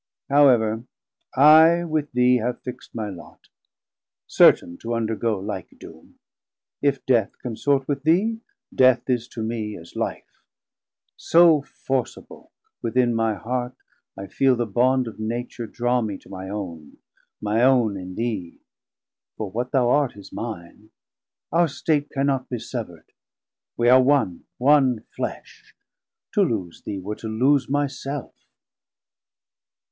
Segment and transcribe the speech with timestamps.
[0.29, 0.85] However
[1.35, 3.49] I with thee have fixt my Lot,
[4.25, 6.17] Certain to undergoe like doom,
[6.81, 8.39] if Death Consort with thee,
[8.73, 10.41] Death is to mee as Life;
[11.17, 12.51] So forcible
[12.81, 13.75] within my heart
[14.17, 16.97] I feel The Bond of Nature draw me to my owne,
[17.39, 18.59] My own in thee,
[19.37, 20.89] for what thou art is mine;
[21.51, 23.05] Our State cannot be severd,
[23.77, 25.75] we are one, One Flesh;
[26.31, 28.33] to loose thee were to loose my self.